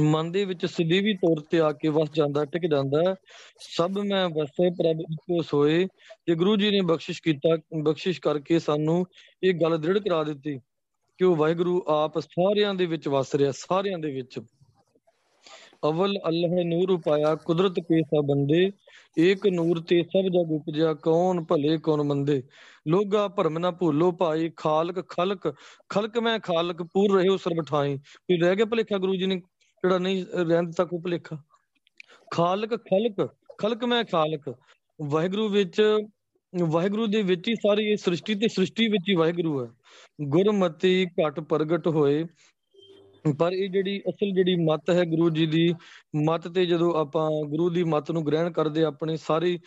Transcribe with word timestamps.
ਮਨ 0.00 0.32
ਦੇ 0.32 0.44
ਵਿੱਚ 0.44 0.66
ਸਦੀਵੀ 0.66 1.14
ਤੌਰ 1.14 1.40
ਤੇ 1.50 1.60
ਆ 1.60 1.72
ਕੇ 1.72 1.88
ਵਸ 1.88 2.08
ਜਾਂਦਾ, 2.12 2.44
ਟਿਕ 2.44 2.62
ਜਾਂਦਾ 2.70 3.16
ਸਭ 3.76 3.90
ਮੈਂ 3.90 4.28
ਵਸੇ, 4.28 4.70
ਪ੍ਰਭ 4.70 5.00
ਇੱਕੋ 5.00 5.42
ਸੋਏ। 5.42 5.86
ਤੇ 6.26 6.34
ਗੁਰੂ 6.34 6.56
ਜੀ 6.56 6.70
ਨੇ 6.70 6.80
ਬਖਸ਼ਿਸ਼ 6.80 7.22
ਕੀਤਾ, 7.22 7.58
ਬਖਸ਼ਿਸ਼ 7.82 8.20
ਕਰਕੇ 8.20 8.58
ਸਾਨੂੰ 8.58 9.06
ਇਹ 9.42 9.54
ਗੱਲ 9.54 9.78
ਦ੍ਰਿੜ 9.78 9.98
ਕਰਾ 9.98 10.24
ਦਿੱਤੀ 10.24 10.58
ਕਿ 11.18 11.24
ਉਹ 11.24 11.36
ਵਾਹਿਗੁਰੂ 11.36 11.84
ਆਪ 11.88 12.18
ਸਾਰਿਆਂ 12.18 12.74
ਦੇ 12.74 12.86
ਵਿੱਚ 12.86 13.08
ਵਸ 13.08 13.34
ਰਿਹਾ, 13.34 13.52
ਸਾਰਿਆਂ 13.52 13.98
ਦੇ 13.98 14.12
ਵਿੱਚ। 14.12 14.40
ਅਵਲ 15.84 16.18
ਅੱਲਾਹ 16.28 16.64
ਨੂਰ 16.64 16.90
ਉਪਾਇਆ, 16.90 17.34
ਕੁਦਰਤ 17.34 17.72
ਕੇ 17.72 18.02
ਸਭ 18.02 18.24
ਬੰਦੇ। 18.24 18.70
ਏਕ 19.18 19.46
ਨੂਰ 19.46 19.80
ਤੇ 19.80 20.02
ਸਭ 20.02 20.22
ਜਗ 20.22 20.52
ਉਪਜਿਆ, 20.52 20.94
ਕੌਣ 20.94 21.44
ਭਲੇ, 21.44 21.78
ਕੌਣ 21.78 22.02
ਮੰਦੇ। 22.02 22.42
ਲੋਗਾ 22.88 23.28
ਭਰਮ 23.28 23.58
ਨਾ 23.58 23.70
ਭੂਲੋ 23.70 24.12
ਭਾਈ, 24.12 24.50
ਖਾਲਕ 24.56 25.08
ਖਲਕ 25.08 25.54
ਖਲਕ 25.88 26.18
ਮੈਂ 26.18 26.38
ਖਾਲਕ, 26.38 26.82
ਪੂਰ 26.82 27.16
ਰਹੇ 27.16 27.36
ਸਰਬ 27.36 27.56
ਬਠਾਈ 27.56 27.96
ਕੋਈ 27.96 28.38
ਰਹਿ 28.38 28.56
ਗਿਆ 28.56 28.64
ਭਲੇਖਾ 28.64 28.98
ਗੁਰੂ 28.98 29.14
ਜੀ 29.14 29.26
ਨੇ 29.26 29.40
ਜਿਹੜਾ 29.84 29.98
ਨਹੀਂ 29.98 30.24
ਰਹਿਣ 30.34 30.62
ਦਿੱਤਾ 30.62 30.84
ਕੋਈ 30.84 30.98
ਭਲੇਖਾ। 30.98 31.36
ਖਾਲਕ, 32.32 32.76
ਖਲਕ 32.76 33.28
ਖਲਕ 33.58 33.84
ਮੈਂ 33.84 34.04
ਖਾਲਕ। 34.04 34.54
ਵਾਹਿਗੁਰੂ 35.02 35.48
ਵਿੱਚ, 35.48 35.80
ਵਾਹਿਗੁਰੂ 36.68 37.06
ਦੇ 37.06 37.22
ਵਿੱਚ 37.22 37.48
ਹੀ 37.48 37.54
ਸਾਰੀ 37.54 37.84
ਇਹ 37.84 37.96
ਸ੍ਰਿਸ਼ਟੀ 37.96 38.34
ਤੇ 38.34 38.48
ਸ੍ਰਿਸ਼ਟੀ 38.48 38.86
ਵਿੱਚ 38.88 39.08
ਹੀ 39.08 39.14
ਵਾਹਿਗੁਰੂ 39.14 39.64
ਹੈ। 39.64 39.70
ਗੁਰਮਤੀ 40.22 41.06
ਘਟ 41.06 41.40
ਪ੍ਰਗਟ 41.40 41.88
ਹੋਏ। 41.88 42.24
ਪਰ 43.38 43.52
ਇਹ 43.52 43.68
ਜਿਹੜੀ 43.70 43.98
ਅਸਲ 44.08 44.30
ਜਿਹੜੀ 44.30 44.56
ਮਤ 44.56 44.90
ਹੈ 44.90 45.04
ਗੁਰੂ 45.04 45.30
ਜੀ 45.30 45.46
ਦੀ, 45.46 45.74
ਮਤ 46.16 46.48
ਤੇ 46.48 46.66
ਜਦੋਂ 46.66 46.92
ਆਪਾਂ 46.94 47.30
ਗੁਰੂ 47.48 47.70
ਦੀ 47.70 47.84
ਮਤ 47.84 48.10
ਨੂੰ 48.10 48.26
ਗ੍ਰਹਿਣ 48.26 48.50
ਕਰਦੇ, 48.50 48.84
ਆਪਣੇ 48.84 49.16
ਸਾਰੀ 49.16 49.58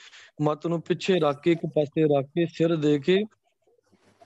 ਮਤ 0.42 0.68
ਨੂੰ 0.68 0.82
ਪਿੱਛੇ 0.82 1.20
ਰੱਖ 1.20 1.42
ਕੇ, 1.44 1.52
ਇੱਕ 1.52 1.66
ਪਾਸੇ 1.66 2.04
ਰੱਖ 2.04 2.26
ਕੇ, 2.26 2.46
ਸਿਰ 2.46 2.76
ਦੇ 2.76 3.00
ਕੇ 3.00 3.22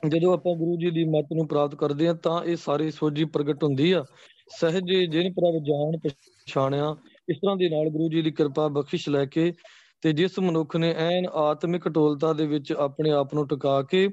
ਜਦੋਂ 0.09 0.34
ਆਪਾਂ 0.34 0.56
ਗੁਰੂ 0.56 0.78
ਜੀ 0.78 0.92
ਦੀ 0.92 1.04
ਮਤ 1.04 1.28
ਨੂੰ 1.34 1.48
ਪ੍ਰਾਪਤ 1.48 1.76
ਕਰਦੇ 1.76 2.08
ਹਾਂ, 2.08 2.16
ਤਾਂ 2.16 2.44
ਇਹ 2.44 2.56
ਸਾਰੀ 2.56 2.92
ਸੋਝੀ 2.92 3.26
ਪ੍ਰਗਟ 3.26 3.64
ਹੁੰਦੀ 3.64 3.92
ਆ। 3.92 4.06
ਸਹਜੇ 4.50 5.06
ਜਿਨ 5.08 5.34
ਪ੍ਰਭ 5.34 5.64
ਜਾਣ 5.64 5.98
ਪਛਾਣਿਆ, 5.98 6.96
ਇਸ 7.30 7.38
ਤਰ੍ਹਾਂ 7.38 7.56
ਦੇ 7.56 7.70
ਨਾਲ 7.70 7.90
ਗੁਰੂ 7.90 8.10
ਜੀ 8.10 8.22
ਦੀ 8.22 8.32
ਕਿਰਪਾ 8.32 8.68
ਬਖਸ਼ਿਸ਼ 8.68 9.10
ਲੈ 9.10 9.26
ਕੇ 9.26 9.54
ਤੇ 10.02 10.14
ਜਿਸ 10.14 10.39
ਮਨੁੱਖ 10.39 10.76
ਨੇ 10.76 10.94
ਐਨ 10.98 11.26
ਆਤਮਿਕ 11.34 11.88
ਟੋਲਤਾ 11.89 12.34
ਦੇ 12.34 12.48
ਵਿੱਚ 12.48 12.72
ਆਪਣੇ 12.72 13.12
ਆਪ 13.12 13.34
ਨੂੰ 13.34 13.48
ਟਿਕਾ 13.48 13.81
ਕੇ 13.81 14.08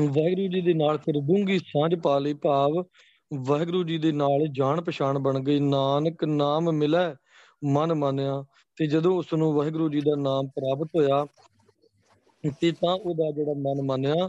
ਵਾਹਿਗੁਰੂ 0.00 0.48
ਜੀ 0.48 0.60
ਦੇ 0.60 0.74
ਨਾਲ 0.74 0.98
ਫਿਰ 0.98 1.20
ਡੂੰਗੀ 1.20 1.58
ਸਾਂਝ 1.58 1.94
ਪਾ 1.94 2.18
ਲਈ, 2.18 2.34
ਭਾਵ 2.34 2.84
ਵਾਹਿਗੁਰੂ 3.34 3.82
ਜੀ 3.84 3.98
ਦੇ 3.98 4.12
ਨਾਲ 4.12 4.46
ਜਾਣ 4.52 4.80
ਪਛਾਣ 4.80 5.18
ਬਣ 5.18 5.38
ਗਈ। 5.40 5.60
ਨਾਨਕ 5.60 6.24
ਨਾਮ 6.24 6.70
ਮਿਲੈ, 6.72 7.14
ਮਨ 7.64 7.94
ਮੰਨਿਆ। 7.94 8.44
ਤੇ 8.76 8.86
ਜਦੋਂ 8.86 9.16
ਉਸ 9.16 9.34
ਨੂੰ 9.34 9.52
ਵਾਹਿਗੁਰੂ 9.52 9.88
ਜੀ 9.88 10.00
ਦਾ 10.00 10.14
ਨਾਮ 10.16 10.46
ਪ੍ਰਾਪਤ 10.46 10.88
ਹੋਇਆ, 10.96 11.26
ਤੇ 12.60 12.72
ਤਾਂ 12.72 12.94
ਉਹਦਾ 12.94 13.30
ਜਿਹੜਾ 13.30 13.54
ਮਨ 13.58 13.82
ਮੰਨਿਆ 13.82 14.28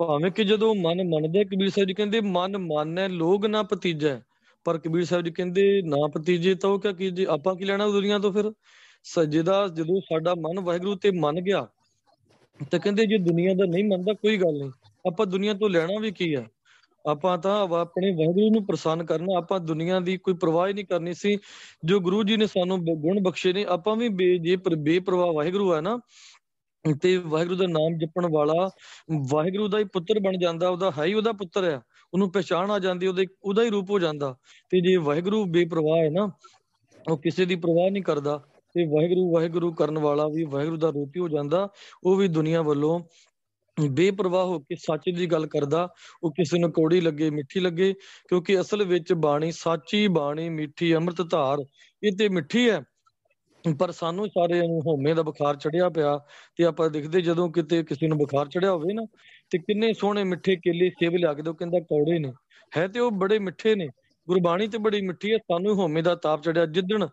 ਭਾਵੇਂ 0.00 0.30
ਕਿ 0.30 0.44
ਜਦੋਂ 0.44 0.74
ਮਨ 0.74 1.02
ਮੰਨਦੇ 1.04 1.44
ਕਬੀਰ 1.44 1.70
ਸਾਹਿਬ 1.70 1.88
ਜੀ 1.88 1.94
ਕਹਿੰਦੇ, 1.94 2.20
ਮਨ 2.20 2.56
ਮੰਨੈ 2.58 3.08
ਲੋਗ 3.08 3.46
ਨਾ 3.46 3.62
ਪਤੀਜੈ 3.62 4.16
ਪਰ 4.66 4.78
ਕਬੀਰ 4.78 5.04
ਸਾਹਿਬ 5.04 5.24
ਜੀ 5.24 5.30
ਕਹਿੰਦੇ, 5.30 5.64
ਨਾ 5.84 6.06
ਪਤੀਜੇ 6.14 6.54
ਤਾਂ 6.54 6.70
ਉਹ 6.70 6.78
ਕਿਆ 6.80 6.92
ਕੀਜੇ 6.92 7.26
ਆਪਾਂ 7.30 7.54
ਕੀ 7.56 7.64
ਲੈਣਾ 7.64 7.88
ਦੁਨੀਆ 7.88 8.18
ਤੋਂ 8.18 8.32
ਫਿਰ? 8.32 8.50
ਸਜਦਾ 9.04 9.66
ਜਦੋਂ 9.68 10.00
ਸਾਡਾ 10.00 10.34
ਮਨ 10.34 10.60
ਵਾਹਿਗੁਰੂ 10.60 10.94
ਤੇ 10.94 11.10
ਮੰਨ 11.10 11.40
ਗਿਆ, 11.40 11.66
ਤੇ 12.60 12.78
ਕਹਿੰਦੇ, 12.78 13.06
ਜੇ 13.06 13.18
ਦੁਨੀਆ 13.18 13.54
ਦਾ 13.54 13.66
ਨਹੀਂ 13.66 13.84
ਮੰਨਦਾ, 13.84 14.12
ਕੋਈ 14.12 14.36
ਗੱਲ 14.36 14.58
ਨਹੀਂ। 14.58 14.70
ਆਪਾਂ 15.06 15.26
ਦੁਨੀਆ 15.26 15.54
ਤੋਂ 15.54 15.70
ਲੈਣਾ 15.70 16.00
ਵੀ 16.00 16.10
ਕੀ 16.12 16.34
ਹੈ? 16.36 16.46
ਆਪਾਂ 17.04 17.36
ਤਾਂ 17.38 17.54
ਆਪਣੇ 17.76 18.10
ਵਾਹਿਗੁਰੂ 18.12 18.50
ਨੂੰ 18.50 18.64
ਪ੍ਰਸੰਨ 18.66 19.04
ਕਰਨਾ, 19.04 19.36
ਆਪਾਂ 19.38 19.60
ਦੁਨੀਆ 19.60 20.00
ਦੀ 20.00 20.16
ਕੋਈ 20.16 20.34
ਪਰਵਾਹ 20.34 20.68
ਹੀ 20.68 20.72
ਨਹੀਂ 20.72 20.84
ਕਰਨੀ 20.84 21.14
ਸੀ। 21.14 21.36
ਜੋ 21.84 22.00
ਗੁਰੂ 22.00 22.22
ਜੀ 22.22 22.36
ਨੇ 22.36 22.46
ਸਾਨੂੰ 22.46 22.78
ਗੁਣ 22.84 23.20
ਬਖਸ਼ੇ 23.22 23.52
ਨੇ, 23.52 23.64
ਆਪਾਂ 23.68 23.96
ਵੀ 23.96 24.38
ਜੇ 24.38 24.56
ਬੇਪਰਵਾਹ 24.56 25.32
ਵਾਹਿਗੁਰੂ 25.32 25.74
ਹੈ 25.74 25.80
ਨਾ 25.80 25.98
ਤੇ 26.84 27.16
ਵਾਹਿਗੁਰੂ 27.16 27.56
ਦਾ 27.56 27.66
ਨਾਮ 27.66 27.96
ਜਪਣ 27.98 28.26
ਵਾਲਾ 28.32 28.68
ਵਾਹਿਗੁਰੂ 29.30 29.68
ਦਾ 29.68 29.78
ਹੀ 29.78 29.84
ਪੁੱਤਰ 29.84 30.20
ਬਣ 30.20 30.38
ਜਾਂਦਾ, 30.38 30.68
ਉਹਦਾ 30.68 30.90
ਹੈ 30.98 31.04
ਹੀ 31.04 31.14
ਉਹਦਾ 31.14 31.32
ਪੁੱਤਰ 31.32 31.64
ਆ 31.64 31.80
ਉਹਨੂੰ 32.12 32.30
ਪਛਾਣ 32.32 32.70
ਆ 32.70 32.78
ਜਾਂਦੀ, 32.78 33.06
ਉਹਦੇ, 33.06 33.26
ਉਹਦਾ 33.44 33.62
ਹੀ 33.62 33.70
ਰੂਪ 33.70 33.90
ਹੋ 33.90 33.98
ਜਾਂਦਾ 33.98 34.34
ਤੇ 34.70 34.80
ਜੇ 34.80 34.96
ਵਾਹਿਗੁਰੂ 34.96 35.44
ਬੇਪਰਵਾਹ 35.44 35.98
ਹੈ 36.04 36.10
ਨਾ, 36.10 36.30
ਉਹ 37.10 37.18
ਕਿਸੇ 37.18 37.44
ਦੀ 37.44 37.56
ਪਰਵਾਹ 37.56 37.90
ਨਹੀਂ 37.90 38.02
ਕਰਦਾ 38.02 38.36
ਤੇ 38.74 38.84
ਵਾਹਿਗੁਰੂ 38.86 39.30
ਵਾਹਿਗੁਰੂ 39.32 39.72
ਕਰਨ 39.72 39.98
ਵਾਲਾ 39.98 40.26
ਵੀ 40.28 40.44
ਵਾਹਿਗੁਰੂ 40.44 40.76
ਦਾ 40.76 40.88
ਰੂਪ 40.90 41.16
ਹੀ 41.16 41.20
ਹੋ 41.20 41.28
ਜਾਂਦਾ, 41.28 41.68
ਉਹ 42.04 42.16
ਵੀ 42.16 42.28
ਦੁਨੀਆ 42.28 42.62
ਵੱਲੋਂ 42.62 43.00
ਬੇਪਰਵਾਹ 43.76 44.46
ਹੋ 44.46 44.58
ਕੇ 44.58 44.74
ਸੱਚ 44.74 45.08
ਦੀ 45.16 45.26
ਗੱਲ 45.26 45.46
ਕਰਦਾ, 45.46 45.88
ਉਹ 46.22 46.30
ਕਿਸੇ 46.30 46.58
ਨੂੰ 46.58 46.70
ਕੋੜੀ 46.72 47.00
ਲੱਗੇ, 47.00 47.30
ਮਿੱਠੀ 47.30 47.60
ਲੱਗੇ, 47.60 47.92
ਕਿਉਂਕਿ 48.28 48.60
ਅਸਲ 48.60 48.84
ਵਿੱਚ 48.84 49.12
ਬਾਣੀ 49.12 49.52
ਸੱਚੀ 49.52 50.06
ਬਾਣੀ, 50.08 50.48
ਮਿੱਠੀ 50.48 50.94
ਅੰਮ੍ਰਿਤ 50.94 51.22
ਧਾਰ 51.30 51.58
ਇਹ 52.02 52.16
ਤੇ 52.16 52.28
ਮਿੱਠੀ 52.28 52.70
ਹੈ 52.70 52.80
ਪਰ 53.78 53.90
ਸਾਨੂੰ 53.90 54.26
ਸਾਰਿਆਂ 54.28 54.64
ਨੂੰ 54.64 54.80
ਹਉਮੈ 54.80 55.14
ਦਾ 55.14 55.22
ਬੁਖਾਰ 55.22 55.56
ਚੜਿਆ 55.56 55.88
ਪਿਆ 55.88 56.18
ਤੇ 56.56 56.64
ਆਪਾਂ 56.64 56.88
ਦੇਖਦੇ 56.90 57.20
ਜਦੋਂ 57.20 57.48
ਕਿਤੇ 57.50 57.82
ਕਿਸੇ 57.82 58.06
ਨੂੰ 58.08 58.18
ਬੁਖਾਰ 58.18 58.48
ਚੜਿਆ 58.48 58.72
ਹੋਵੇ 58.72 58.94
ਨਾ 58.94 59.02
ਤੇ 59.50 59.58
ਕਿੰਨੇ 59.58 59.92
ਸੋਹਣੇ 59.92 60.24
ਮਿੱਠੇ 60.24 60.56
ਕੇਲੇ 60.56 60.90
ਸੇਬ 60.90 61.16
ਲਿਆ 61.16 61.32
ਕੇ 61.34 61.42
ਦੋ 61.42 61.52
ਕਹਿੰਦਾ 61.54 61.80
ਕੌੜੇ 61.80 62.18
ਨੇ। 62.18 62.32
ਹੈ 62.76 62.86
ਤੇ 62.88 63.00
ਉਹ 63.00 63.10
ਬੜੇ 63.10 63.38
ਮਿੱਠੇ 63.38 63.74
ਨੇ, 63.74 63.88
ਗੁਰਬਾਣੀ 64.28 64.68
ਤੇ 64.68 64.78
ਬੜੀ 64.78 65.00
ਮਿੱਠੀ 65.00 65.32
ਹੈ, 65.32 65.38
ਸਾਨੂੰ 65.38 65.74
ਹਉਮੈ 65.74 66.02
ਦਾ 66.02 66.14
ਤਾਪ 66.14 66.42
ਚੜਿਆ। 66.42 66.66
ਜਿੱਦਣ 66.66 67.06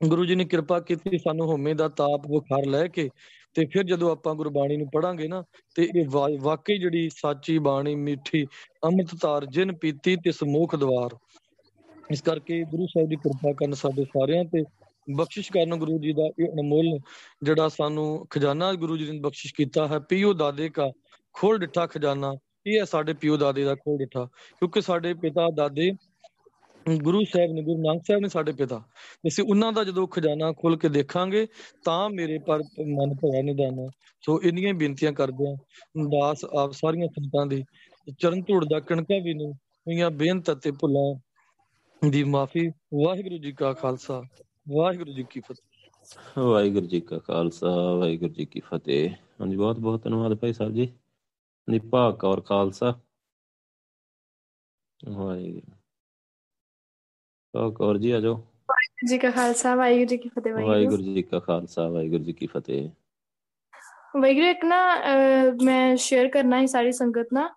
ਗੁਰੂ 0.00 0.24
ਜੀ 0.24 0.34
ਨੇ 0.34 0.44
ਕਿਰਪਾ 0.44 0.80
ਕੀਤੀ, 0.80 1.18
ਸਾਨੂੰ 1.18 1.46
ਹਉਮੈ 1.46 1.74
ਦਾ 1.74 1.88
ਤਾਪ, 1.88 2.26
ਬੁਖਾਰ 2.26 2.66
ਲੈ 2.66 2.86
ਕੇ 2.86 3.08
ਤੇ 3.54 3.64
ਫਿਰ 3.66 3.82
ਜਦੋਂ 3.82 4.10
ਆਪਾਂ 4.12 4.34
ਗੁਰਬਾਣੀ 4.34 4.76
ਨੂੰ 4.76 4.86
ਪੜਾਂਗੇ 4.94 5.28
ਨਾ 5.28 5.42
ਤੇ 5.74 5.88
ਇਹ 5.96 6.06
ਵਾਕਈ 6.40 6.78
ਜਿਹੜੀ 6.78 7.08
ਸਾਚੀ 7.16 7.58
ਬਾਣੀ, 7.58 7.94
ਮਿੱਠੀ 7.94 8.44
ਅੰਮ੍ਰਿਤ 8.84 9.20
ਧਾਰ 9.20 9.46
ਜਿਨ 9.46 9.72
ਪੀਤੀ 9.72 10.16
ਤੇ 10.16 10.32
ਸਮੂਖ 10.32 10.76
ਦਵਾਰ। 10.76 11.16
ਇਸ 12.10 12.22
ਕਰਕੇ 12.22 12.62
ਗੁਰੂ 12.64 12.86
ਸਾਹਿਬ 12.86 13.08
ਦੀ 13.08 13.16
ਕਿਰਪਾ 13.16 13.52
ਕਰਨ 13.52 13.74
ਸਾਡੇ 13.74 14.04
ਸਾਰਿਆਂ 14.04 14.44
ਤੇ 14.44 14.62
ਬਖਸ਼ਿਸ਼ 15.16 15.50
ਕਰਨ 15.52 15.76
ਗੁਰੂ 15.76 15.98
ਜੀ 15.98 16.12
ਦਾ 16.12 16.26
ਇਹ 16.38 16.48
ਅਨਮੋਲ 16.48 16.98
ਜਿਹੜਾ 17.42 17.68
ਸਾਨੂੰ 17.68 18.26
ਖਜ਼ਾਨਾ 18.30 18.72
ਗੁਰੂ 18.74 18.96
ਜੀ 18.96 19.10
ਨੇ 19.10 19.18
ਬਖਸ਼ਿਸ਼ 19.20 19.54
ਕੀਤਾ 19.54 19.86
ਹੈ, 19.88 19.98
ਪੀਓ 19.98 20.32
ਦਾਦੇ 20.32 20.68
ਕਾ 20.68 20.90
ਖੋਲ 21.32 21.58
ਡਿੱਠਾ 21.58 21.86
ਖਜ਼ਾਨਾ। 21.86 22.34
ਇਹ 22.66 22.78
ਹੈ 22.78 22.84
ਸਾਡੇ 22.84 23.12
ਪਿਓ 23.12 23.36
ਦਾਦੇ 23.36 23.64
ਦਾ 23.64 23.74
ਖੋਲ 23.74 23.98
ਡਿੱਠਾ, 23.98 24.24
ਕਿਉਂਕਿ 24.58 24.80
ਸਾਡੇ 24.80 25.14
ਪਿਤਾ 25.14 25.48
ਦਾਦੇ 25.54 25.92
ਗੁਰੂ 27.02 27.20
ਸਾਹਿਬ 27.32 27.52
ਨੇ, 27.52 27.62
ਗੁਰੂ 27.62 27.82
ਨਾਨਕ 27.82 28.02
ਸਾਹਿਬ 28.06 28.22
ਨੇ 28.22 28.28
ਸਾਡੇ 28.28 28.52
ਪਿਤਾ। 28.52 28.82
ਅਸੀਂ 29.28 29.44
ਉਹਨਾਂ 29.44 29.72
ਦਾ 29.72 29.84
ਜਦੋਂ 29.84 30.06
ਖਜ਼ਾਨਾ 30.08 30.52
ਖੋਲ 30.52 30.76
ਕੇ 30.76 30.88
ਦੇਖਾਂਗੇ, 30.88 31.46
ਤਾਂ 31.84 32.10
ਮੇਰੇ 32.10 32.38
ਪਰ 32.38 32.62
ਮਨ 32.88 33.14
ਭਰਿਆ 33.14 33.42
ਨਿਦਾਨ 33.42 33.88
ਸੋ 34.20 34.40
ਇੰਨੀਆਂ 34.42 34.74
ਬੇਨਤੀਆਂ 34.74 35.12
ਕਰਦੇ 35.12 35.50
ਆਂ 35.50 35.56
ਦਾਸ 36.08 36.44
ਆਪ 36.44 36.72
ਸਾਰੀਆਂ 36.72 37.08
ਸੰਤਾਂ 37.08 37.46
ਦੀ, 37.46 37.64
ਚਰਨ 38.18 38.42
ਧੂੜ 38.42 38.64
ਦਾ 38.64 38.80
ਕਣਕਾ 38.80 39.18
ਵੀ 39.18 39.34
ਨੂੰ 39.34 39.52
ਹੋਈਆਂ 39.52 40.10
ਬੇਨਤ 40.10 40.50
ਅਤੇ 40.52 40.70
ਭੁੱਲਾਂ 40.70 41.14
ਦੀ 42.08 42.24
ਮਾਫੀ। 42.24 42.68
ਵਾਹਿਗੁਰੂ 43.04 43.38
ਜੀ 43.38 43.52
ਕਾ 43.52 43.72
ਖਾਲਸਾ। 43.72 44.22
ਵਾਹਿਗੁਰੂ 44.66 45.12
ਜੀ 45.12 45.22
ਕੀ 45.30 45.40
ਫਤਿਹ। 45.40 46.40
ਵਾਹਿਗੁਰੂ 46.40 46.86
ਜੀ 46.86 47.00
ਕਾ 47.00 47.18
ਖਾਲਸਾ 47.18 47.68
ਵਾਹਿਗੁਰੂ 47.98 48.32
ਜੀ 48.34 48.44
ਕੀ 48.46 48.60
ਫਤਿਹ। 48.60 49.10
ਹਾਂਜੀ 49.40 49.56
ਬਹੁਤ 49.56 49.78
ਬਹੁਤ 49.80 50.02
ਧੰਨਵਾਦ 50.02 50.34
ਭਾਈ 50.34 50.52
ਸਾਹਿਬ 50.52 50.72
ਜੀ। 50.72 50.88
ਨਿਭਾ 51.68 52.10
ਕੌਰ 52.20 52.40
ਖਾਲਸਾ। 52.40 52.92
ਵਾਹਿਗੁਰੂ। 55.00 55.60
ਕੌਰ 57.74 57.98
ਜੀ 57.98 58.10
ਆਜੋ 58.10 58.34
ਵਾਹਿਗੁਰੂ 58.34 59.08
ਜੀ 59.08 59.18
ਕਾ 59.18 59.30
ਖਾਲਸਾ 59.30 59.74
ਵਾਹਿਗੁਰੂ 59.74 60.04
ਜੀ 60.04 60.16
ਕੀ 60.16 60.28
ਫਤਿਹ 60.28 60.52
ਵਾਹਿਗੁਰੂ 60.54 61.02
ਜੀ 61.02 61.22
ਕਾ 61.22 61.38
ਖਾਲਸਾ 61.40 61.88
ਵਾਹਿਗੁਰੂ 61.88 62.24
ਜੀ 62.24 62.32
ਕੀ 62.32 62.46
ਫਤਿਹ। 62.46 62.88
ਵਾਹਿਗੁਰੂ 64.16 64.46
ਇੱਕ 64.46 64.64
ਨਾ 64.64 64.78
ਮੈਂ 65.62 65.96
ਸ਼ੇਅਰ 65.96 66.28
ਕਰਨਾ 66.28 66.60
ਹੈ 66.60 66.66
ਸਾਰੀ 66.66 66.92
ਸੰਗਤ 66.92 67.28
ਨਾਲ। 67.32 67.48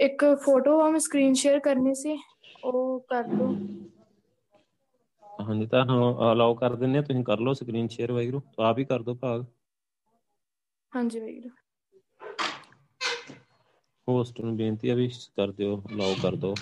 ਇੱਕ 0.00 0.24
ਫੋਟੋ 0.44 0.80
ਆ 0.80 0.90
ਮੈਂ 0.90 1.00
ਸਕਰੀਨ 1.00 1.34
ਸ਼ੇਅਰ 1.34 1.58
ਕਰਨੀ 1.60 1.94
ਸੀ। 1.94 2.18
ਉਹ 2.64 3.00
ਕਰ 3.08 3.24
ਦੋ 3.24 3.46
ਹਾਂਜੀ 5.38 5.66
ਤਾਂ 5.66 5.84
ਅਲਾਉ 6.32 6.54
ਕਰ 6.56 6.74
ਦਿੰਨੇ 6.76 7.02
ਤੁਸੀਂ 7.02 7.24
ਕਰ 7.24 7.40
ਲਓ 7.40 7.52
ਸਕਰੀਨ 7.54 7.88
ਸ਼ੇਅਰ 7.88 8.12
ਵਾਹਿਗੁਰੂ 8.12 8.40
ਤਾਂ 8.52 8.66
ਆਪ 8.66 8.78
ਹੀ 8.78 8.84
ਕਰ 8.84 9.02
ਦਿਓ 9.02 9.14
ਭਾਗ। 9.16 9.44
ਹਾਂਜੀ 10.92 11.20
ਵਾਹਿਗੁਰੂ। 11.20 11.50
ਹੋਸਟ 14.08 14.40
ਨੂੰ 14.40 14.56
ਬੇਨਤੀ 14.56 14.88
ਆ 14.88 14.94
ਵੀ 14.94 15.08
ਕਰ 15.36 15.52
ਦਿਓ 15.52 15.80
ਅਲਾਉ 15.86 16.14
ਕਰ 16.16 16.36
ਦਿਓ। 16.36 16.54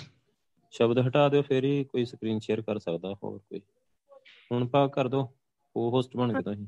ਸ਼ਬਦ 0.73 0.99
ਹਟਾ 0.99 1.27
ਦਿਓ 1.29 1.41
ਫੇਰ 1.43 1.63
ਹੀ 1.65 1.83
ਕੋਈ 1.85 2.05
ਸਕਰੀਨ 2.05 2.39
ਸ਼ੇਅਰ 2.39 2.61
ਕਰ 2.61 2.79
ਸਕਦਾ 2.79 3.13
ਹੋਰ 3.15 3.37
ਕੋਈ। 3.39 3.61
ਹੁਣ 4.51 4.67
ਭਾਗ 4.69 4.89
ਕਰ 4.91 5.07
ਦਿਓ 5.07 5.27
ਉਹ 5.75 5.91
ਹੋਸਟ 5.91 6.15
ਬਣ 6.17 6.33
ਕੇ 6.33 6.43
ਤੁਸੀਂ। 6.43 6.67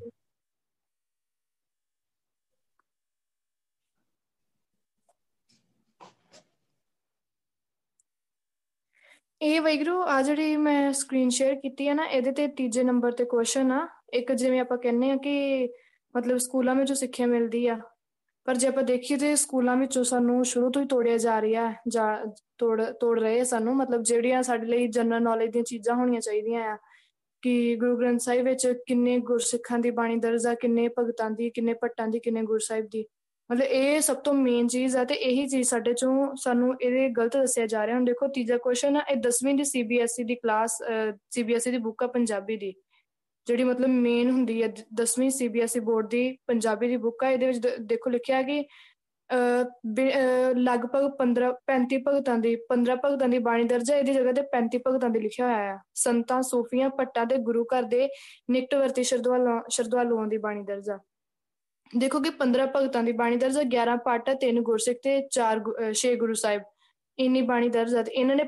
ਇਹ 9.40 9.60
ਵੈਗਰੂ, 9.60 10.00
ਆ 10.02 10.20
ਜਿਹੜੀ 10.22 10.56
ਮੈਂ 10.56 10.92
ਸਕਰੀਨ 10.92 11.28
ਸ਼ੇਅਰ 11.30 11.54
ਕੀਤੀ 11.54 11.86
ਹੈ 11.88 11.94
ਨਾ, 11.94 12.04
ਇਹਦੇ 12.06 12.32
ਤੇ 12.32 12.46
ਤੀਜੇ 12.48 12.82
ਨੰਬਰ 12.82 13.12
ਤੇ 13.12 13.24
ਕੁਐਸਚਨ 13.24 13.70
ਆ। 13.72 13.86
ਇੱਕ 14.14 14.32
ਜਿਵੇਂ 14.32 14.60
ਆਪਾਂ 14.60 14.76
ਕਹਿੰਨੇ 14.78 15.10
ਆ 15.10 15.16
ਕਿ 15.16 15.68
ਮਤਲਬ 16.14 16.38
ਸਕੂਲਾਂ 16.38 16.74
ਵਿੱਚ 16.74 16.88
ਜੋ 16.88 16.94
ਸਿੱਖਿਆ 16.94 17.26
ਮਿਲਦੀ 17.26 17.66
ਆ, 17.66 17.78
ਪਰ 18.46 18.56
ਜੇ 18.56 18.66
ਆਪਾਂ 18.68 18.82
ਦੇਖੀਏ 18.82 19.16
ਤੇ 19.18 19.34
ਸਕੂਲਾਂ 19.36 19.76
ਵਿੱਚੋਂ 19.76 20.02
ਸਾਨੂੰ 20.04 20.44
ਸ਼ੁਰੂ 20.44 20.70
ਤੋਂ 20.70 20.82
ਹੀ 20.82 20.86
ਤੋੜਿਆ 20.88 21.16
ਜਾ 21.16 21.40
ਰਿਹਾ 21.42 21.72
ਜਾਂ 21.88 22.16
ਤੋੜ 22.58 22.82
ਤੋੜ 23.00 23.18
ਰਹੇ 23.20 23.44
ਸਾਨੂੰ। 23.44 23.76
ਮਤਲਬ 23.76 24.02
ਜਿਹੜੀਆਂ 24.02 24.42
ਸਾਡੇ 24.42 24.66
ਲਈ 24.66 24.86
ਜਨਰਲ 24.88 25.22
ਨੌਲੇਜ 25.22 25.50
ਦੀਆਂ 25.52 25.64
ਚੀਜ਼ਾਂ 25.64 25.96
ਹੋਣੀਆਂ 25.96 26.20
ਚਾਹੀਦੀਆਂ 26.20 26.64
ਆ, 26.72 26.76
ਕਿ 27.42 27.76
ਗੁਰੂ 27.76 27.96
ਗ੍ਰੰਥ 27.98 28.20
ਸਾਹਿਬ 28.20 28.44
ਵਿੱਚ 28.44 28.66
ਕਿੰਨੇ 28.86 29.18
ਗੁਰਸਿੱਖਾਂ 29.20 29.78
ਦੀ 29.78 29.90
ਬਾਣੀ 29.90 30.16
ਦਰਜ 30.16 30.46
ਆ, 30.46 30.54
ਕਿੰਨੇ 30.54 30.88
ਭਗਤਾਂ 30.98 31.30
ਦੀ, 31.30 31.50
ਕਿੰਨੇ 31.50 31.74
ਭੱਟਾਂ 31.74 32.08
ਦੀ, 32.08 32.18
ਕਿੰਨੇ 32.18 32.42
ਗੁਰਸਾਹਿਬ 32.42 32.86
ਦੀ। 32.86 33.04
ਮਤਲਬ 33.50 33.66
ਇਹ 33.66 34.00
ਸਭ 34.00 34.16
ਤੋਂ 34.24 34.32
ਮੇਨ 34.34 34.66
ਚੀਜ਼ 34.68 34.96
ਆ 34.96 35.04
ਤੇ 35.04 35.14
ਇਹੀ 35.14 35.46
ਚੀਜ਼ 35.48 35.68
ਸਾਡੇ 35.68 35.92
ਚੋਂ 35.94 36.34
ਸਾਨੂੰ 36.42 36.74
ਇਹਦੇ 36.80 37.08
ਗਲਤ 37.16 37.36
ਦੱਸਿਆ 37.36 37.66
ਜਾ 37.66 37.86
ਰਿਹਾ। 37.86 37.96
ਹੁਣ 37.96 38.04
ਦੇਖੋ 38.04 38.26
ਤੀਜਾ 38.34 38.56
ਕੁਐਸਚਨ 38.58 38.96
ਆ, 38.96 39.02
ਇਹ 39.10 39.16
10ਵੀਂ 39.18 39.54
ਦੀ 39.54 39.64
ਸੀਬੀਐਸਈ 39.64 40.24
ਦੀ 40.24 40.34
ਕਲਾਸ 40.34 40.78
ਸੀਬੀਐਸਈ 41.34 41.70
ਦੀ 41.70 41.78
ਬੁੱਕ 41.78 42.02
ਆ 42.02 42.06
ਪੰਜਾਬੀ 42.08 42.56
ਦੀ, 42.56 42.72
ਜਿਹੜੀ 43.46 43.64
ਮਤਲਬ 43.64 43.88
ਮੇਨ 43.88 44.30
ਹੁੰਦੀ 44.30 44.62
ਹੈ 44.62 44.68
10ਵੀਂ 45.00 45.30
ਸੀਬੀਐਸਈ 45.30 45.80
ਬੋਰਡ 45.80 46.08
ਦੀ 46.10 46.30
ਪੰਜਾਬੀ 46.48 46.88
ਦੀ 46.88 46.96
ਬੁੱਕ 47.06 47.24
ਆ। 47.24 47.30
ਇਹਦੇ 47.30 47.46
ਵਿੱਚ 47.46 47.78
ਦੇਖੋ 47.88 48.10
ਲਿਖਿਆ 48.10 48.42
ਕਿ 48.42 48.64
ਲਗਭਗ 50.56 51.04
15 51.18 51.50
35 51.66 51.98
ਭਗਤਾਂ 52.06 52.38
ਦੀ 52.38 52.54
15 52.70 52.96
ਭਗਤਾਂ 53.04 53.28
ਦੀ 53.28 53.38
ਬਾਣੀ 53.44 53.64
ਦਰਜ 53.72 53.90
ਹੈ 53.90 53.98
ਇਹਦੀ 53.98 54.12
ਜਗ੍ਹਾ 54.14 54.32
ਤੇ 54.32 54.42
35 54.54 54.80
ਭਗਤਾਂ 54.86 55.10
ਦੀ 55.10 55.20
ਲਿਖਿਆ 55.20 55.46
ਹੋਇਆ 55.46 55.58
ਹੈ 55.64 55.76
ਸੰਤਾਂ, 55.96 56.40
ਸੂਫੀਆਂ 56.42 56.88
ਪੱਟਾਂ 56.98 57.26
ਦੇ 57.26 57.36
ਗੁਰੂ 57.50 57.64
ਘਰ 57.74 57.82
ਦੇ 57.92 58.08
ਨਿਕਟਵਰਤੀ 58.50 59.02
ਸ਼ਰਧਾਲੂਆਂ 59.12 59.60
ਸ਼ਰਧਾਲੂਆਂ 59.70 60.26
ਦੀ 60.28 60.38
ਬਾਣੀ 60.46 60.64
ਦਰਜ 60.64 60.90
ਆ। 60.90 60.98
ਦੇਖੋ 61.90 62.20
ਕਿ 62.20 62.30
15 62.40 62.66
ਭਗਤਾਂ 62.76 63.02
ਦੀ 63.02 63.12
ਬਾਣੀ 63.20 63.36
ਦਰਜ 63.36 63.58
11 63.74 63.96
ਪਾਠ 64.04 64.30
ਤਿੰਨ 64.40 64.60
ਗੁਰਸਿੱਖ 64.62 64.98
ਤੇ 65.04 65.14
4 65.36 65.60
6 65.94 66.14
ਗੁਰੂ 66.18 66.34
ਸਾਹਿਬ। 66.42 66.62
ਇੰਨੀ 67.18 67.40
ਬਾਣੀ 67.48 67.68
ਦਰਜ 67.68 67.94
ਹੈ 67.96 68.04
ਇਹਨਾਂ 68.10 68.36
ਨੇ 68.36 68.44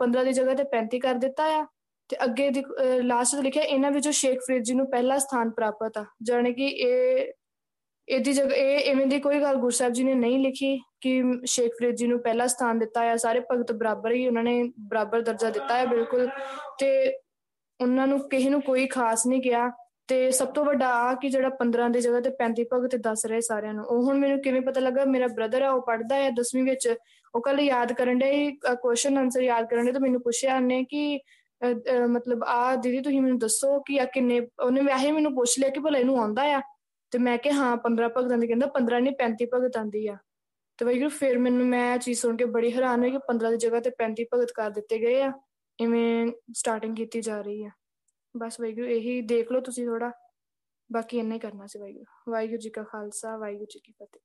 15 0.00 0.24
ਦੀ 0.24 0.32
ਜਗ੍ਹਾ 0.32 0.54
ਤੇ 0.54 0.64
35 0.74 0.98
ਕਰ 0.98 1.14
ਦਿੱਤਾ 1.24 1.46
ਆ। 1.54 1.64
ਤੇ 2.10 2.16
ਅੱਗੇ 2.24 2.48
ਦੀ 2.50 2.62
ਲਾਸਟ 3.02 3.36
ਤੇ 3.36 3.42
ਲਿਖਿਆ, 3.42 3.62
ਇਹਨਾਂ 3.62 3.90
ਵਿੱਚੋਂ 3.90 4.12
ਸ਼ੇਖ 4.12 4.40
ਫਰੀਦ 4.46 4.62
ਜੀ 4.62 4.74
ਨੂੰ 4.74 4.86
ਪਹਿਲਾ 4.90 5.18
ਸਥਾਨ 5.18 5.50
ਪ੍ਰਾਪਤ 5.50 5.98
ਆ। 5.98 6.04
ਜਾਣੇ 6.22 6.52
ਕਿ 6.52 6.66
ਇਹ, 6.66 7.32
ਇਹਦੀ 8.08 8.32
ਜਗ੍ਹਾ 8.32 8.56
ਇਹ 8.56 8.90
ਐਵੇਂ 8.90 9.06
ਦੀ 9.06 9.18
ਕੋਈ 9.26 9.40
ਗੱਲ 9.40 9.56
ਗੁਰਸਾਹਿਬ 9.56 9.92
ਜੀ 9.92 10.04
ਨੇ 10.04 10.14
ਨਹੀਂ 10.14 10.38
ਲਿਖੀ 10.38 10.76
ਕਿ 11.00 11.22
ਸ਼ੇਖ 11.46 11.72
ਫਰੀਦ 11.78 11.94
ਜੀ 11.96 12.06
ਨੂੰ 12.06 12.18
ਪਹਿਲਾ 12.22 12.46
ਸਥਾਨ 12.46 12.78
ਦਿੱਤਾ 12.78 13.04
ਹੈ 13.04 13.16
ਸਾਰੇ 13.16 13.40
ਭਗਤ 13.52 13.72
ਬਰਾਬਰ 13.72 14.12
ਹੀ 14.12 14.26
ਉਹਨਾਂ 14.26 14.42
ਨੇ 14.42 14.62
ਬਰਾਬਰ 14.88 15.20
ਦਰਜਾ 15.20 15.50
ਦਿੱਤਾ 15.50 15.76
ਹੈ 15.76 15.86
ਬਿਲਕੁਲ। 15.86 16.28
ਤੇ 16.78 16.90
ਉਹਨਾਂ 17.80 18.06
ਨੂੰ 18.06 18.18
ਕਿਸੇ 18.28 18.50
ਨੂੰ 18.50 18.60
ਕੋਈ 18.62 18.86
ਖਾਸ 18.86 19.26
ਨਹੀਂ 19.26 19.42
ਕਿਹਾ। 19.42 19.70
ਤੇ 20.08 20.30
ਸਭ 20.30 20.48
ਤੋਂ 20.54 20.64
ਵੱਡਾ 20.64 20.88
ਆ 20.94 21.14
ਕਿ 21.20 21.28
ਜਿਹੜਾ 21.30 21.48
15 21.60 21.88
ਦੀ 21.92 22.00
ਜਗ੍ਹਾ 22.00 22.20
ਤੇ 22.20 22.30
35 22.40 22.64
ਭਗਤ 22.72 22.96
ਦੱਸ 23.04 23.24
ਰਹੇ 23.26 23.40
ਸਾਰਿਆਂ 23.40 23.74
ਨੂੰ। 23.74 23.84
ਉਹ 23.84 24.02
ਹੁਣ 24.06 24.18
ਮੈਨੂੰ 24.18 24.40
ਕਿਵੇਂ 24.42 24.60
ਪਤਾ 24.62 24.80
ਲੱਗਾ? 24.80 25.04
ਮੇਰਾ 25.04 25.26
ਬ੍ਰਦਰ 25.36 25.62
ਆ, 25.62 25.70
ਉਹ 25.70 25.82
ਪੜਦਾ 25.86 26.16
ਹੈ 26.16 26.30
10ਵੀਂ 26.40 26.62
ਵਿੱਚ। 26.64 26.88
ਉਹ 27.34 27.40
ਕੱਲ 27.42 27.60
ਯਾਦ 27.60 27.92
ਕਰਨ 27.92 28.18
ਦੇ 28.18 28.50
ਕੁਐਸਚਨ 28.82 29.18
ਆਨਸਰ 29.18 29.42
ਯਾਦ 29.42 29.68
ਕਰਨ 29.70 29.86
ਦੇ 29.86 29.92
ਤਾਂ 29.92 30.00
ਮੈਨੂੰ 30.00 30.20
ਪੁੱਛਿਆ 30.22 30.56
ਉਹਨੇ 30.56 30.82
ਕਿ 30.90 31.18
ਮਤਲਬ, 32.10 32.44
ਆ, 32.44 32.74
ਦੀਦੀ, 32.76 33.00
ਤੁਸੀਂ 33.00 33.20
ਮੈਨੂੰ 33.22 33.38
ਦੱਸੋ 33.38 33.78
ਕਿ 33.86 34.00
ਆ 34.00 34.04
ਕਿੰਨੇ 34.14 34.40
ਉਹਨੇ 34.64 34.80
ਵੈਸੇ 34.84 35.12
ਮੈਨੂੰ 35.12 35.34
ਪੁੱਛ 35.34 35.58
ਲਿਆ 35.58 35.68
ਕਿ 35.70 35.80
ਭਲਾ 35.80 35.98
ਇਹਨੂੰ 35.98 36.18
ਆਉਂਦਾ 36.20 36.42
ਆ। 36.56 36.60
ਤੇ 37.12 37.18
ਮੈਂ 37.18 37.36
ਕਿਹਾ, 37.38 37.54
ਹਾਂ 37.54 37.76
15 37.84 38.08
ਭਗਤਾਂ 38.16 38.38
ਦੀ, 38.38 38.46
ਕਹਿੰਦਾ 38.46 38.66
15 38.74 39.00
ਨਹੀਂ 39.00 39.14
35 39.18 39.46
ਭਗਤਾਂ 39.54 39.84
ਦੀ 39.86 40.06
ਆ। 40.08 40.16
ਤੇ 40.78 40.84
ਵੈਗਰੂ 40.84 41.08
ਫਿਰ 41.08 41.38
ਮੈਨੂੰ 41.38 41.66
ਮੈਂ 41.66 41.86
ਚੀਜ਼ 41.98 42.20
ਸੁਣ 42.20 42.36
ਕੇ 42.36 42.44
ਬੜੀ 42.56 42.72
ਹੈਰਾਨ 42.74 43.00
ਹੋਈ 43.00 43.10
ਕਿ 43.10 43.18
15 43.28 43.50
ਦੀ 43.50 43.56
ਜਗ੍ਹਾ 43.64 43.80
ਤੇ 43.80 43.90
35 43.98 44.24
ਭਗਤ 44.34 44.52
ਕਰ 44.54 44.70
ਦਿੱਤੇ 44.70 44.98
ਗਏ 44.98 45.20
ਆ। 45.22 45.32
ਇਵੇਂ 45.78 46.32
ਸਟਾਰਟਿੰਗ 46.54 46.96
ਕੀਤੀ 46.96 47.20
ਜਾ 47.20 47.40
ਰਹੀ 47.40 47.64
ਆ। 47.64 47.70
ਬਸ 48.36 48.60
ਵੈਗਰੂ 48.60 48.84
ਇਹੀ 48.84 49.20
ਦੇਖ 49.22 49.52
ਲਓ 49.52 49.60
ਤੁਸੀਂ 49.60 49.86
ਥੋੜਾ 49.86 50.12
ਬਾਕੀ 50.92 51.18
ਇੰਨਾ 51.18 51.34
ਹੀ 51.34 51.38
ਕਰਨਾ 51.38 51.66
ਸੀ 51.66 51.78
ਵੈਗਰੂ 51.78 52.04
ਵਾਹਿਗੁਰੂ 52.28 52.58
ਜੀ 52.58 52.70
ਕਾ 52.70 52.82
ਖਾਲਸਾ, 52.82 53.36
ਵਾਹਿਗੁਰੂ 53.36 53.64
ਜੀ 53.64 53.80
ਕੀ 53.80 53.92
ਫਤਿਹ। 53.92 54.20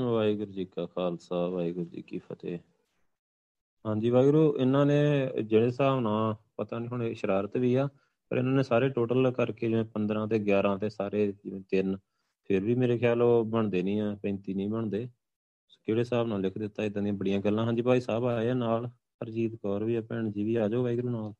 ਵਾਹਿਗੁਰੂ 0.00 0.52
ਜੀ 0.52 0.64
ਕਾ 0.64 0.86
ਖਾਲਸਾ, 0.86 1.48
ਵਾਹਿਗੁਰੂ 1.48 1.84
ਜੀ 1.84 2.02
ਕੀ 2.02 2.18
ਫਤਿਹ। 2.18 2.58
ਹਾਂਜੀ 3.86 4.10
ਵਾਹਿਗੁਰੂ, 4.10 4.56
ਇਹਨਾਂ 4.58 4.86
ਨੇ 4.86 5.30
ਜਿਹੜੇ 5.42 5.66
ਹਿਸਾਬ 5.66 6.00
ਨਾਲ, 6.00 6.36
ਪਤਾ 6.56 6.78
ਨਹੀਂ 6.78 6.88
ਹੁਣ 6.88 7.14
ਸ਼ਰਾਰਤ 7.14 7.56
ਵੀ 7.56 7.74
ਆ, 7.74 7.88
ਪਰ 8.30 8.36
ਇਹਨਾਂ 8.36 8.52
ਨੇ 8.52 8.62
ਸਾਰੇ 8.62 8.88
ਟੋਟਲ 8.88 9.30
ਕਰਕੇ 9.30 9.68
ਜਿਵੇਂ 9.68 9.84
15 9.84 10.26
ਤੇ 10.26 10.38
11 10.38 10.76
ਤੇ 10.78 10.88
ਸਾਰੇ 10.88 11.32
ਜਿਵੇਂ 11.32 11.60
ਤਿੰਨ, 11.60 11.98
ਫਿਰ 12.44 12.64
ਵੀ 12.64 12.74
ਮੇਰੇ 12.74 12.98
ਖਿਆਲ 12.98 13.22
ਉਹ 13.22 13.44
ਬਣਦੇ 13.44 13.82
ਨਹੀਂ 13.82 14.00
ਆ 14.00 14.16
35 14.22 14.54
ਨਹੀਂ 14.54 14.68
ਬਣਦੇ। 14.68 15.08
ਕਿਹੜੇ 15.86 16.00
ਹਿਸਾਬ 16.00 16.26
ਨਾਲ 16.26 16.40
ਲਿਖ 16.40 16.58
ਦਿੱਤਾ 16.58 16.84
ਇਦਾਂ 16.84 17.02
ਦੀਆਂ 17.02 17.14
ਬੜੀਆਂ 17.14 17.40
ਗੱਲਾਂ। 17.40 17.64
ਹਾਂਜੀ 17.64 17.82
ਭਾਈ 17.82 18.00
ਸਾਹਿਬ 18.00 18.24
ਆਏ 18.24 18.50
ਆ 18.50 18.54
ਨਾਲ। 18.54 18.86
ਹਰਜੀਤ 18.86 19.54
ਕੌਰ 19.54 19.84
ਵੀ 19.84 19.94
ਆ, 19.96 20.00
ਭੈਣ 20.00 20.30
ਜੀ 20.30 20.44
ਵੀ 20.44 20.54
ਆ 20.56 20.68
ਜਾਓ 20.68 20.82
ਵਾਹਿਗੁਰੂ 20.82 21.10
ਨਾਲ। 21.10 21.32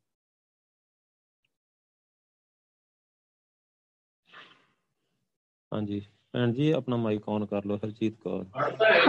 ਹਾਂਜੀ। 5.75 6.01
ਭੈਣ 6.33 6.53
ਜੀ 6.53 6.71
ਆਪਣਾ 6.73 6.97
ਮਾਈਕ 6.97 7.29
ਔਨ 7.29 7.47
ਕਰ 7.47 7.65
ਲਓ 7.67 7.77
ਹਰਜੀਤ 7.77 8.15
ਕੌਰ। 8.25 8.45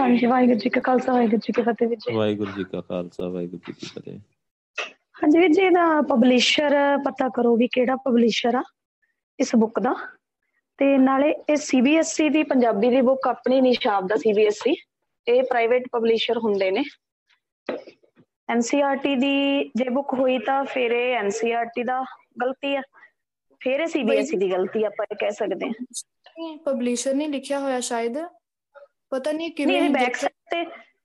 ਹਾਂਜੀ 0.00 0.26
ਵਾਹਿਗੁਰੂ 0.26 0.58
ਜੀ 0.58 0.70
ਕਾ 0.70 0.80
ਖਾਲਸਾ 0.80 1.12
ਵਾਹਿਗੁਰੂ 1.12 1.40
ਜੀ 1.46 1.52
ਕੀ 1.52 1.62
ਫਤਿਹ 1.62 1.88
ਜੀ। 1.88 2.14
ਵਾਹਿਗੁਰੂ 2.14 2.52
ਜੀ 2.52 2.64
ਕਾ 2.64 2.80
ਖਾਲਸਾ 2.80 3.28
ਵਾਹਿਗੁਰੂ 3.28 3.60
ਜੀ 3.66 3.72
ਕੀ 3.72 3.86
ਫਤਿਹ। 3.86 4.18
ਹਾਂਜੀ 5.22 5.38
ਵੀਰ 5.38 5.48
ਜੀ 5.48 5.62
ਇਹਦਾ 5.62 6.00
ਪਬਲਿਸ਼ਰ 6.02 6.74
ਪਤਾ 7.04 7.28
ਕਰੋ 7.28 7.56
ਵੀ 7.56 7.68
ਕਿਹੜਾ 7.68 7.96
ਪਬਲਿਸ਼ਰ 7.96 8.54
ਆ 8.54 8.62
ਇਸ 9.38 9.54
ਬੁੱਕ 9.56 9.80
ਦਾ। 9.80 9.94
ਤੇ 10.78 10.96
ਨਾਲੇ 10.98 11.34
ਇਹ 11.50 11.56
ਸੀਬੀਐਸਈ 11.56 12.28
ਦੀ 12.28 12.42
ਪੰਜਾਬੀ 12.42 12.90
ਦੀ 12.90 13.00
ਬੁੱਕ 13.00 13.28
ਆਪਣੀ 13.28 13.60
ਨਿਸ਼ਾਬ 13.60 14.06
ਦਾ 14.06 14.16
ਸੀਬੀਐਸਈ 14.16 14.74
ਇਹ 15.26 15.42
ਪ੍ਰਾਈਵੇਟ 15.42 15.88
ਪਬਲਿਸ਼ਰ 15.92 16.38
ਹੁੰਦੇ 16.38 16.70
ਨੇ। 16.70 16.84
ਐਨਸੀਆਰਟੀ 18.50 19.14
ਦੀ 19.16 19.64
ਜੇ 19.76 19.88
ਬੁੱਕ 19.88 20.14
ਹੋਈ 20.14 20.38
ਤਾਂ 20.38 20.64
ਫਿਰ 20.64 20.90
ਇਹ 20.90 21.14
ਐਨਸੀਆਰਟੀ 21.14 21.82
ਦਾ 21.82 22.02
ਗਲਤੀ 22.42 22.74
ਆ। 22.76 22.82
ਫਿਰ 23.60 23.80
ਇਹ 23.80 23.86
ਸੀਬੀਐਸਈ 23.88 24.36
ਦੀ 24.36 24.50
ਗਲਤੀ 24.52 24.82
ਆਪਾਂ 24.84 25.06
ਇਹ 25.10 25.16
ਕਹਿ 25.16 25.30
ਸਕਦੇ 25.32 25.66
ਹਾਂ। 25.68 25.74
ਪਬਲਿਸ਼ਰ 26.64 27.14
ਨੇ 27.14 27.26
ਲਿਖਿਆ 27.28 27.60
ਹੋਇਆ 27.60 27.80
ਸ਼ਾਇਦ। 27.82 28.18
ਪਤਾ 29.10 29.32
ਨਹੀਂ 29.32 29.50
ਕਿਵੇਂ 29.52 29.80
ਨਹੀਂ 29.80 29.90
ਬੈਕ 29.90 30.16
ਸਾਈਡ 30.16 30.32
ਤੇ 30.50 30.64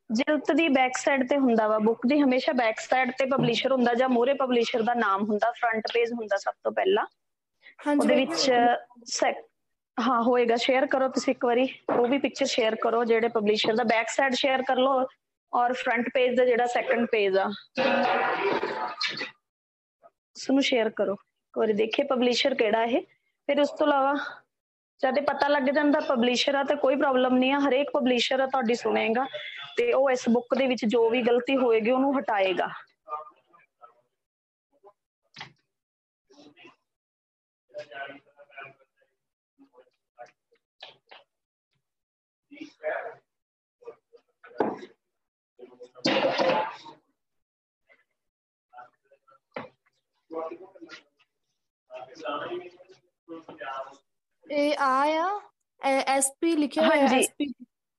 ਜਿਲਤ 0.09 0.51
ਦੀ 0.51 0.67
ਬੈਕ 0.69 0.97
ਸਾਈਡ 0.97 1.27
ਤੇ 1.29 1.37
ਹੁੰਦਾ 1.37 1.67
ਵਾ। 1.67 1.77
ਬੁੱਕ 1.79 2.05
ਦੀ 2.07 2.19
ਹਮੇਸ਼ਾ 2.21 2.53
ਬੈਕ 2.53 2.79
ਸਾਈਡ 2.79 3.11
ਤੇ 3.17 3.25
ਪਬਲਿਸ਼ਰ 3.27 3.71
ਹੁੰਦਾ 3.71 3.93
ਜਾਂ 3.95 4.09
ਮੋਰੇ 4.09 4.33
ਪਬਲਿਸ਼ਰ 4.35 4.81
ਦਾ 4.83 4.93
ਨਾਮ 4.95 5.23
ਹੁੰਦਾ 5.25 5.51
ਫਰੰਟ 5.51 5.87
ਪੇਜ 5.93 6.11
ਹੁੰਦਾ 6.13 6.37
ਸਭ 6.37 6.53
ਤੋਂ 6.63 6.71
ਪਹਿਲਾਂ। 6.71 7.05
ਉਹਦੇ 7.97 8.15
ਵਿੱਚ 8.15 8.49
ਹਾਂ 9.97 10.21
ਹੋਏਗਾ। 10.23 10.55
ਸ਼ੇਅਰ 10.57 10.85
ਕਰੋ 10.87 11.07
ਤੁਸੀਂ 11.09 11.33
ਇੱਕ 11.33 11.45
ਵਾਰੀ। 11.45 11.67
ਉਹ 11.91 12.07
ਵੀ 12.07 12.17
ਪਿਕਚਰ 12.17 12.45
ਸ਼ੇਅਰ 12.47 12.75
ਕਰੋ 12.81 13.03
ਜਿਹੜੇ 13.05 13.27
ਪਬਲਿਸ਼ਰ 13.29 13.75
ਦਾ 13.75 13.83
ਬੈਕ 13.85 14.09
ਸਾਈਡ 14.09 14.33
ਸ਼ੇਅਰ 14.35 14.63
ਕਰ 14.63 14.77
ਲਓ 14.77 15.05
ਔਰ 15.53 15.73
ਫਰੰਟ 15.75 16.09
ਪੇਜ 16.13 16.35
ਦਾ 16.37 16.45
ਜਿਹੜਾ 16.45 16.65
ਸੈਕੰਡ 16.67 17.07
ਪੇਜ 17.11 17.37
ਆ। 17.37 17.49
ਉਸ 20.35 20.49
ਨੂੰ 20.49 20.61
ਸ਼ੇਅਰ 20.63 20.89
ਕਰੋ। 20.91 21.15
ਇੱਕ 21.51 21.57
ਵਾਰੀ 21.57 21.73
ਦੇਖੇ 21.73 22.03
ਪਬਲਿਸ਼ਰ 22.09 22.53
ਕਿਹੜਾ 22.55 22.83
ਇਹ। 22.83 23.01
ਫਿਰ 23.49 23.59
ਉਸ 23.61 23.69
ਤੋਂ 23.79 23.87
ਇਲਾਵਾ 23.87 24.13
ਜਦ 25.01 25.17
ਇਹ 25.17 25.23
ਪਤਾ 25.23 25.47
ਲੱਗ 25.47 25.63
ਜਾਂਦਾ 25.75 25.99
ਪਬਲਿਸ਼ਰ 25.99 26.55
ਆ 26.55 26.63
ਤੇ 26.63 26.75
ਕੋਈ 26.75 26.95
ਪ੍ਰੋਬਲਮ 26.95 27.35
ਨਹੀਂ 27.37 27.51
ਆ, 27.53 27.59
ਹਰੇਕ 27.59 27.89
ਪਬਲਿਸ਼ਰ 27.93 28.39
ਆ 28.39 28.45
ਤੁਹਾਡੀ 28.47 28.75
ਸੁਣੇਗਾ 28.75 29.25
ਤੇ 29.77 29.91
ਉਹ 29.93 30.09
ਇਸ 30.11 30.27
ਬੁੱਕ 30.29 30.55
ਦੇ 30.57 30.67
ਵਿੱਚ 30.67 30.85
ਜੋ 30.85 31.09
ਵੀ 31.09 31.21
ਗਲਤੀ 31.21 31.57
ਹੋਏਗੀ 31.57 31.91
ਉਹਨੂੰ 31.91 32.17
ਹਟਾਏਗਾ। 32.19 32.69
ਇਹ 54.45 54.77
ਆ 54.79 54.89
ਆ 55.17 55.39
ਐਸਪੀ 56.15 56.55
ਲਿਖਿਆ 56.55 56.85
ਹੋਇਆ 56.87 57.05
ਐਸਪੀ 57.17 57.45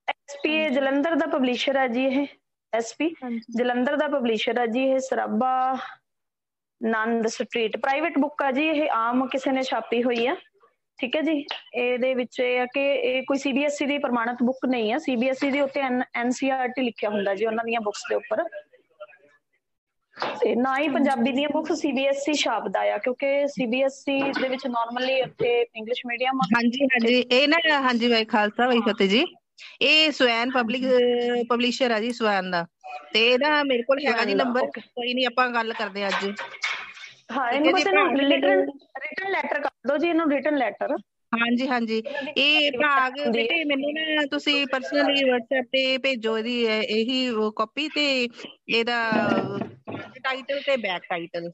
ਐਸਪੀ 0.07 0.69
ਜਲੰਧਰ 0.69 1.15
ਦਾ 1.15 1.25
ਪਬਲਿਸ਼ਰ 1.25 1.77
ਹੈ 1.77 1.87
ਜੀ 1.87 2.05
ਇਹ 2.05 2.25
ਐਸਪੀ 2.73 3.09
ਜਲੰਧਰ 3.57 3.95
ਦਾ 3.97 4.07
ਪਬਲਿਸ਼ਰ 4.07 4.59
ਹੈ 4.59 4.65
ਜੀ 4.65 4.83
ਇਹ 4.83 4.99
Sarabha 4.99 5.51
Nand 6.81 7.27
street. 7.27 7.77
Private 7.77 8.17
book 8.19 8.41
ਆ 8.43 8.51
ਜੀ 8.51 8.67
ਇਹ 8.69 8.89
ਆਮ 8.91 9.27
ਕਿਸੇ 9.27 9.51
ਨੇ 9.51 9.61
ਛਾਪੀ 9.63 10.01
ਹੋਈ 10.03 10.25
ਆ। 10.27 10.35
ਠੀਕ 10.99 11.15
ਹੈ 11.15 11.21
ਜੀ? 11.21 11.45
ਇਹਦੇ 11.73 12.13
ਵਿੱਚ 12.13 12.39
ਇਹ 12.39 12.59
ਆ 12.61 12.65
ਕਿ 12.65 12.81
ਇਹ 12.95 13.23
ਕੋਈ 13.27 13.37
ਸੀਬੀਐਸਈ 13.37 13.85
ਦੀ 13.85 13.97
ਪ੍ਰਮਾਣਿਤ 13.97 14.43
ਬੁੱਕ 14.43 14.65
ਨਹੀਂ 14.65 14.93
ਆ। 14.93 14.97
ਸੀਬੀਐਸਈ 14.97 15.51
ਦੇ 15.51 15.61
ਉੱਤੇ 15.61 15.81
ਐਨਸੀਆਰਟੀ 16.15 16.81
ਲਿਖਿਆ 16.81 17.09
ਹੁੰਦਾ 17.09 17.35
ਜੀ 17.35 17.45
ਉਹਨਾਂ 17.45 17.65
ਦੀਆਂ 17.65 17.81
ਬੁੱਕਸ 17.81 18.03
ਦੇ 18.09 18.15
ਉੱਪਰ। 18.15 18.43
ਤੇ 20.39 20.53
ਨਾ 20.55 20.75
ਹੀ 20.77 20.87
ਪੰਜਾਬੀ 20.89 21.31
ਦੀਆਂ 21.31 21.49
ਬੁੱਕਸ 21.53 21.79
ਸੀਬੀਐਸਈ 21.81 22.33
ਛਾਪਦਾ 22.33 22.79
ਆ 22.93 22.97
ਕਿਉਂਕਿ 22.97 23.47
ਸੀਬੀਐਸਈ 23.47 24.19
ਦੇ 24.41 24.47
ਵਿੱਚ 24.49 24.65
ਨਾਰਮਲੀ 24.67 25.21
ਉੱਥੇ 25.21 25.51
ਇੰਗਲਿਸ਼ 25.61 26.01
ਮੀਡੀਅਮ 26.07 26.39
ਹਾਂਜੀ 26.55 26.85
ਹਾਂਜੀ। 26.85 27.13
ਇਹ 27.31 27.47
ਨਾ 27.47 27.57
ਹਾਂਜੀ 27.81 28.09
ਭਾਈ 28.09 28.25
ਖਾਲਸਾ 28.25 28.67
ਭਾਈ 28.67 28.79
ਫਤਿਹ 28.81 29.07
ਜੀ। 29.09 29.23
ਇਹ 29.81 30.11
ਸਵੈਨ 30.11 30.51
ਪਬਲਿਕ 30.51 30.83
ਪਬਲਿਸ਼ਰ 31.49 31.91
ਆ 31.91 31.99
ਜੀ 31.99 32.11
ਸਵੈਨ 32.11 32.51
ਦਾ। 32.51 32.65
ਤੇ 33.13 33.25
ਇਹਦਾ 33.27 33.63
ਮੇਰੇ 33.63 33.83
ਕੋਲ 33.83 33.99
ਹੈਗਾ 34.05 34.23
ਜੀ 34.25 34.33
ਨੰਬਰ 34.35 34.65
ਕੋਈ 34.75 35.13
ਨਹੀਂ 35.13 35.25
ਆਪਾਂ 35.27 35.47
ਗੱਲ 35.49 35.73
ਕਰਦੇ 35.73 36.07
ਅੱਜ। 36.07 36.25
ਹਾਂ 37.31 37.49
ਇਹਨੂੰ 37.51 37.73
ਬਸ 37.73 37.87
ਇਹਨੂੰ 37.87 38.07
ਰਿਟਨ 38.21 38.61
ਰਿਟਨ 39.01 39.31
ਲੈਟਰ 39.31 39.59
ਕਰ 39.61 39.69
ਦਿਓ 39.87 39.97
ਜੀ 39.97 40.07
ਇਹਨੂੰ 40.09 40.29
ਰਿਟਨ 40.31 40.57
ਲੈਟਰ 40.57 40.95
ਹਾਂਜੀ 41.31 41.67
ਹਾਂਜੀ। 41.67 42.01
ਇਹ 42.37 42.71
ਭਾਗ 42.73 43.13
ਬੇਟੇ 43.33 43.63
ਮੈਨੂੰ 43.63 43.93
ਨਾ 43.93 44.25
ਤੁਸੀਂ 44.31 44.65
ਪਰਸਨਲੀ 44.67 45.23
WhatsApp 45.29 45.67
ਤੇ 45.71 45.97
ਭੇਜੋ 45.97 46.37
ਇਹਦੀ 46.37 46.61
ਇਹੀ 46.97 47.29
ਕਾਪੀ 47.57 47.87
ਤੇ 47.95 48.05
ਇਹਦਾ 48.69 48.99
ਟਾਈਟਲ 50.23 50.61
ਤੇ 50.61 50.77
ਬੈਕ 50.77 51.03
ਟਾਈਟਲ 51.09 51.51